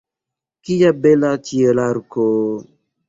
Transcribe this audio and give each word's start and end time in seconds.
Kia 0.69 0.89
bela 1.03 1.31
ĉielarko! 1.49 2.29